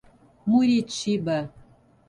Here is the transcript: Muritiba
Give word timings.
Muritiba 0.49 1.37